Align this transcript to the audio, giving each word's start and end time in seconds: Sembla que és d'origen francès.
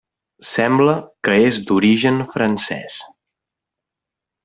Sembla 0.51 0.95
que 1.27 1.35
és 1.51 1.59
d'origen 1.69 2.19
francès. 2.35 2.99